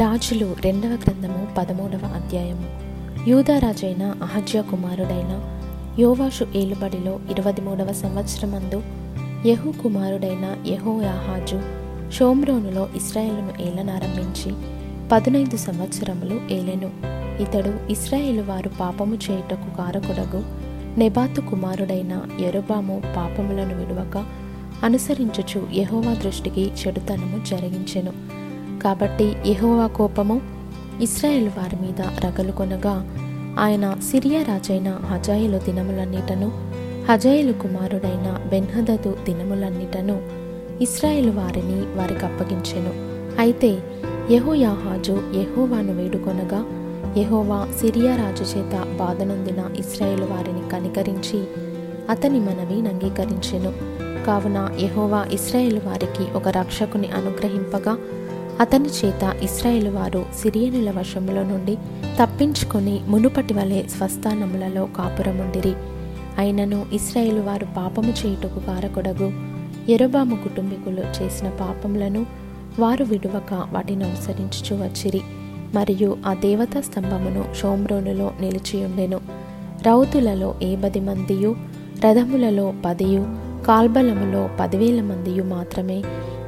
[0.00, 2.68] రాజులు రెండవ గ్రంథము పదమూడవ అధ్యాయము
[3.30, 5.32] యూదారాజైన అహజ్య కుమారుడైన
[5.98, 8.82] యోవాషు ఏలుబడిలో ఇరవై మూడవ సంవత్సరమందు
[9.46, 11.58] యహు కుమారుడైన యహోయాహాజు
[12.10, 14.52] షోమ్రోనులో ఇస్రాయేలును ఏలనారంభించి
[15.12, 16.90] పదునైదు సంవత్సరములు ఏలెను.
[17.42, 20.42] ఇతడు ఇస్రాయేలు వారు పాపము చేయుటకు కారకుడగు
[20.98, 24.26] నెబాతు కుమారుడైన యరుబాము పాపములను విడువక
[24.84, 28.33] అనుసరించుచు యహోవా దృష్టికి చెడుతనము జరిగించెను.
[28.84, 30.40] కాబట్టి యహోవా కోపము
[31.00, 33.16] ఇస్రాయేల్ వారి మీద రగలుకొనగా
[33.58, 36.52] ఆయన సిరియా రాజైన హజాయిలు దినములన్నిటను
[37.10, 40.22] హజాయిలు కుమారుడైన బెన్హదదు దినములన్నిటను
[40.80, 42.92] ఇస్రాయేల్ వారిని వారికి అప్పగించెను.
[43.40, 43.78] అయితే
[44.30, 46.64] యహోయాహాజు యహోవాను వేడుకొనగా
[47.20, 51.44] యహోవా సిరియా రాజు చేత బాధనొందిన ఇస్రాయేల్ వారిని కనికరించి
[52.10, 53.72] అతని మనవి అంగీకరించెను.
[54.26, 57.96] కావున యహోవా ఇస్రాయేల్ వారికి ఒక రక్షకుని అనుగ్రహింపగా
[58.60, 61.76] అతని చేత ఇస్రాయేల్ వారు సిరియనుల వశములో నుండి
[62.22, 65.72] తప్పించుకొని మునుపటి వలె స్వస్థానములలో కాపురముండిరి.
[66.38, 69.32] అయినను ఇస్రాయేల్ వారు పాపము చేయుటకు కారకొడగు
[69.88, 72.26] ఎరబాము కుటుంబీకులు చేసిన పాపములను
[72.78, 75.20] వారు విడువక వాటిని అనుసరించుచు వచ్చిరి.
[75.74, 79.20] మరియు ఆ దేవతా స్తంభమును షోమ్రోనులో నిలిచియుండెను
[79.86, 81.56] రౌతులలో ఏ పది మందియు
[82.04, 83.26] రథములలో పదియు
[83.66, 86.02] కాల్బలములో పదివేల మందియు మాత్రమే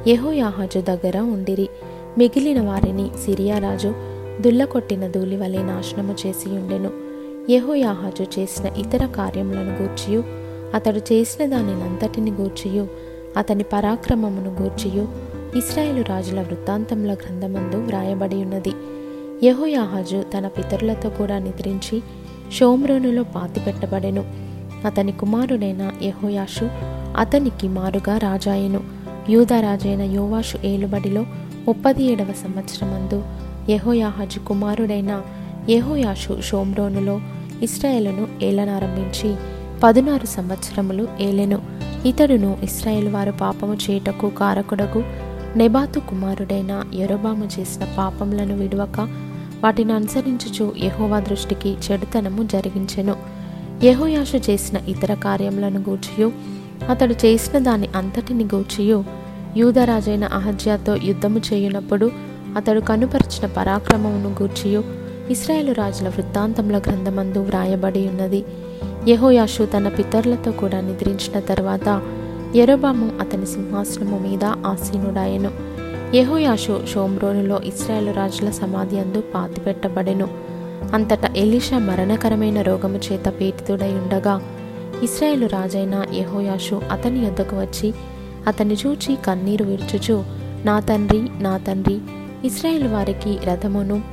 [0.07, 1.69] యహోయాహజు దగ్గర ఉండిరి.
[2.17, 3.93] మిగిలిన వారిని సిరియా రాజు
[4.41, 6.89] దుల్లకొట్టిన ధూళి వలె నాశనము చేసి ఉండెను.
[7.49, 10.23] యహోయాహాజు చేసిన ఇతర కార్యములను గూర్చియు
[10.73, 12.87] అతడు చేసిన దానినంతటిని గూర్చియు
[13.37, 15.07] అతని పరాక్రమమును గూర్చియు
[15.57, 18.71] ఇస్రాయేలు రాజుల వృత్తాంతముల గ్రంథమందు వ్రాయబడి ఉన్నది
[19.43, 22.01] యహోయాహాజు తన పితరులతో కూడా నిద్రించి
[22.51, 24.25] షోమ్రోనులో పాతిపెట్టబడెను.
[24.85, 26.69] అతని కుమారుడైన యహోయాషు
[27.17, 28.81] అతనికి మారుగా రాజాయెను.
[29.29, 31.25] యూదరాజైన యోవాషు ఏలుబడిలో
[31.67, 33.23] ముప్పది ఏడవ సంవత్సరమందు
[33.69, 35.21] యహోయాహజు కుమారుడైన
[35.69, 37.21] యహోయాషు షోమ్రోనులో
[37.63, 39.35] ఇస్రాయేలును ఏలనారంభించి
[39.83, 41.59] పదునారు సంవత్సరములు ఏలెను.
[42.05, 45.03] ఇతడును ఇస్రాయేల్ వారు పాపము చేయుటకు కారకుడకు
[45.55, 48.99] నెబాతు కుమారుడైన యరోబాము చేసిన పాపములను విడువక
[49.63, 53.15] వాటిని అనుసరించుచు యహోవా దృష్టికి చెడుతనము జరిగించెను.
[53.83, 56.31] యహోయాషు చేసిన ఇతర కార్యములను గూర్చియు
[56.89, 62.11] అతడు చేసిన దాని అంతటిని గూర్చియు యూదరాజైన అహజ్యాతో యుద్ధము చేయునప్పుడు
[62.57, 64.83] అతడు కనుపరిచిన పరాక్రమమును గూర్చియు
[65.29, 68.45] ఇస్రాయేలు రాజుల వృత్తాంతముల గ్రంథమందు వ్రాయబడి ఉన్నది.
[69.07, 72.01] యహోయాషు తన పితరులతో కూడా నిద్రించిన తర్వాత
[72.55, 75.51] ఎరోబాము అతని సింహాసనము మీద ఆసీనుడాయెను
[76.15, 80.27] యెహోయాషు షోమ్రోనులో ఇస్రాయేలు రాజుల సమాధి అందు పాతిపెట్టబడెను.
[80.93, 84.41] అంతటా ఎలీషా మరణకరమైన రోగము చేత పీడితుడై ఉండగా
[85.03, 87.93] ఇస్రాయేలు రాజైన యహోయాషు అతని యొద్దకు వచ్చి
[88.47, 90.23] అతన్ని చూచి కన్నీరు విడుచుచు
[90.65, 91.99] నా తండ్రి నా తండ్రి
[92.45, 94.03] ఇస్రాయేల్ వారికి రథమును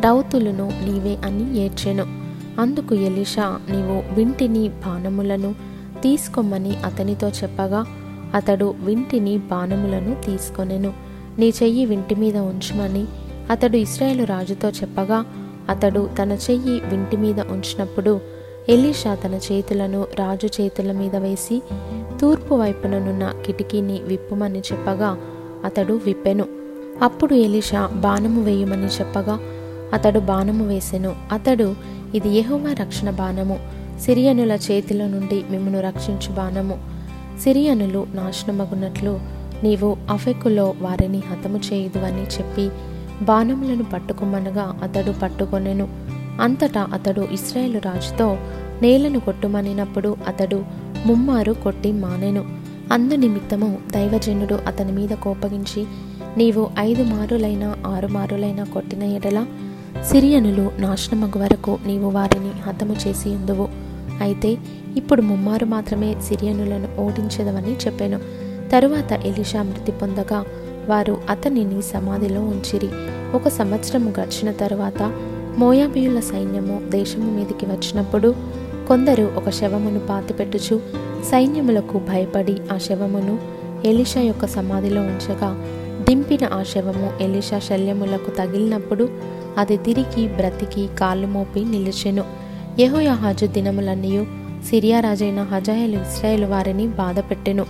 [0.00, 2.06] రౌతులను నీవే అని ఏడ్చెను.
[2.60, 5.54] అందుకు ఎలిషా నీవు వింటిని బాణములను
[6.02, 7.84] తీసుకోమని అతనితో చెప్పగా
[8.34, 10.92] అతడు వింటిని బాణములను తీసుకొనెను.
[11.38, 13.04] నీ చెయ్యి వింటి మీద ఉంచమని
[13.50, 15.24] అతడు ఇస్రాయేలు రాజుతో చెప్పగా
[15.68, 18.20] అతడు తన చెయ్యి వింటి మీద ఉంచినప్పుడు
[18.68, 21.62] ఎలీషా తన చేతులను రాజు చేతుల మీద వేసి
[22.20, 25.16] తూర్పు వైపుననున్న కిటికీని విప్పుమని చెప్పగా
[25.64, 26.44] అతడు విప్పెను.
[27.02, 29.38] అప్పుడు ఎలీషా బాణము వేయమని చెప్పగా
[29.92, 31.16] అతడు బాణము వేసెను.
[31.32, 31.74] అతడు
[32.14, 33.58] ఇది యెహోవా రక్షణ బాణము.
[34.00, 36.78] సిరియనుల చేతిలో నుండి మిమ్మను రక్షించు బాణము.
[37.40, 39.20] సిరియనులు నాశనమగునట్లు
[39.62, 42.70] నీవు అఫెకులో వారిని హతము చేయుదు అని చెప్పి
[43.24, 46.06] బాణములను పట్టుకోమనగా అతడు పట్టుకొనెను.
[46.40, 48.36] అంతటా అతడు ఇస్రాయేలు రాజుతో
[48.82, 50.64] నేలను కొట్టుమనినప్పుడు అతడు
[51.06, 52.44] ముమ్మారు కొట్టి మానెను.
[52.92, 55.86] అందు నిమిత్తము దైవజనుడు అతని మీద కోపగించి
[56.36, 59.46] నీవు ఐదు మారులైనా ఆరు మారులైనా కొట్టిన ఎడల
[60.10, 63.68] సిరియనులు నాశనమగు వరకు నీవు వారిని హతము చేసి ఉందువు.
[64.20, 64.58] అయితే
[64.96, 68.18] ఇప్పుడు ముమ్మారు మాత్రమే సిరియనులను ఓడించదవని చెప్పాను.
[68.72, 70.44] తరువాత ఎలిషా మృతి పొందగా
[70.88, 72.88] వారు అతనిని సమాధిలో ఉంచిరి.
[73.34, 75.12] ఒక సంవత్సరము గడిచిన తరువాత
[75.58, 78.34] మోయాబియుల సైన్యము దేశము మీదికి వచ్చినప్పుడు
[78.88, 80.80] కొందరు ఒక శవమును పాతిపెట్టుచు
[81.30, 83.38] సైన్యములకు భయపడి ఆ శవమును
[83.84, 85.66] ఎలిషా యొక్క సమాధిలో ఉంచగా
[86.08, 89.08] దింపిన ఆ శవము ఎలిషా శల్యములకు తగిలినప్పుడు
[89.58, 92.24] అది తిరిగి బ్రతికి కాళ్ళు మోపి నిలిచెను.
[92.78, 94.26] యెహోయాహాజు దినములన్నీయు
[94.70, 97.66] సిరియా రాజైన హజాయలు వారిని బాధపెట్టెను.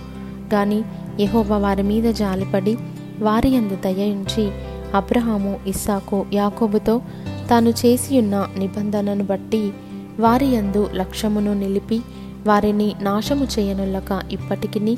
[0.53, 0.83] గాని
[1.19, 2.77] యహోవ వారి మీద జాలిపడి
[3.19, 4.51] వారి అందు దయయుంచి
[4.95, 7.01] అబ్రహాము ఇస్సాకు యాకోబుతో
[7.49, 9.71] తాను చేసియున్న నిబంధనను బట్టి
[10.19, 12.01] వారి యందు లక్ష్యమును నిలిపి
[12.47, 14.97] వారిని నాశము చేయనులక ఇప్పటికిని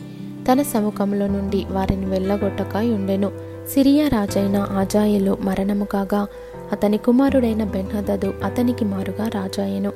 [0.52, 3.32] తన సముఖంలో నుండి వారిని వెళ్ళగొట్టక ఉండెను
[3.74, 6.28] సిరియా రాజైన ఆజాయలు మరణము కాగా
[6.72, 9.92] అతని కుమారుడైన బెన్హదదు అతనికి మారుగా రాజాయెను.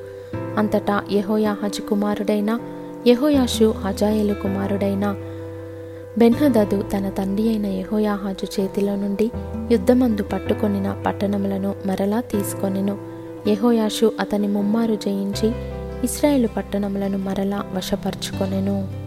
[0.56, 2.58] అంతటా యెహోయాహాజు కుమారుడైన
[3.06, 5.16] యహోయాషు హజాయలు కుమారుడైన
[6.18, 9.30] బెన్హదదు తన తండ్రి అయిన యహోయాహాజు చేతిలో నుండి
[9.70, 13.13] యుద్ధమందు పట్టుకొనిన పట్టణములను మరలా తీసుకొనెను.
[13.48, 15.48] యహోయాషు అతని ముమ్మారు జయించి
[16.04, 19.03] ఇస్రాయేలు పట్టణములను మరలా వశపరుచుకొనెను.